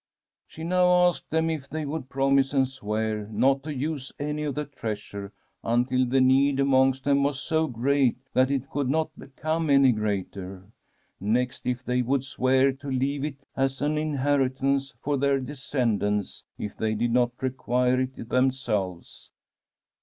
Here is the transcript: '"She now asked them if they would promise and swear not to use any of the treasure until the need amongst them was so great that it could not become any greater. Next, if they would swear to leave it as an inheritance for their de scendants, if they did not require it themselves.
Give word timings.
'"She 0.47 0.63
now 0.63 1.05
asked 1.07 1.29
them 1.29 1.47
if 1.51 1.69
they 1.69 1.85
would 1.85 2.09
promise 2.09 2.55
and 2.55 2.67
swear 2.67 3.27
not 3.27 3.61
to 3.61 3.71
use 3.71 4.11
any 4.17 4.41
of 4.45 4.55
the 4.55 4.65
treasure 4.65 5.31
until 5.63 6.07
the 6.07 6.19
need 6.19 6.59
amongst 6.59 7.03
them 7.03 7.21
was 7.21 7.39
so 7.39 7.67
great 7.67 8.17
that 8.33 8.49
it 8.49 8.67
could 8.71 8.89
not 8.89 9.11
become 9.15 9.69
any 9.69 9.91
greater. 9.91 10.65
Next, 11.19 11.67
if 11.67 11.83
they 11.83 12.01
would 12.01 12.23
swear 12.23 12.71
to 12.73 12.87
leave 12.89 13.23
it 13.23 13.45
as 13.55 13.79
an 13.79 13.95
inheritance 13.99 14.91
for 15.03 15.19
their 15.19 15.39
de 15.39 15.53
scendants, 15.53 16.45
if 16.57 16.75
they 16.75 16.95
did 16.95 17.11
not 17.11 17.33
require 17.39 18.01
it 18.01 18.27
themselves. 18.29 19.29